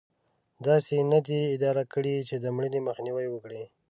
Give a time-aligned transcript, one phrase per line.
[0.65, 3.63] داسې یې نه دي اداره کړې چې د مړینې مخنیوی وکړي.